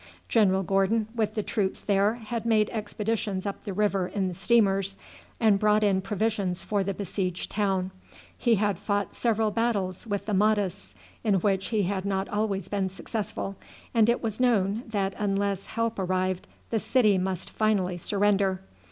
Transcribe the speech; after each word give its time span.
General 0.27 0.63
Gordon 0.63 1.07
with 1.13 1.35
the 1.35 1.43
troops 1.43 1.79
there 1.79 2.15
had 2.15 2.43
made 2.43 2.71
expeditions 2.71 3.45
up 3.45 3.65
the 3.65 3.71
river 3.71 4.07
in 4.07 4.29
the 4.29 4.33
steamers, 4.33 4.97
and 5.39 5.59
brought 5.59 5.83
in 5.83 6.01
provisions 6.01 6.63
for 6.63 6.83
the 6.83 6.91
besieged 6.91 7.51
town; 7.51 7.91
he 8.35 8.55
had 8.55 8.79
fought 8.79 9.13
several 9.13 9.51
battles 9.51 10.07
with 10.07 10.25
the 10.25 10.33
Mahdists, 10.33 10.95
in 11.23 11.35
which 11.35 11.67
he 11.67 11.83
had 11.83 12.03
not 12.03 12.27
always 12.29 12.67
been 12.67 12.89
successful, 12.89 13.55
and 13.93 14.09
it 14.09 14.23
was 14.23 14.39
known 14.39 14.81
that 14.87 15.13
unless 15.19 15.67
help 15.67 15.99
arrived 15.99 16.47
the 16.71 16.79
city 16.79 17.19
must 17.19 17.51
finally 17.51 17.95
surrender. 17.99 18.59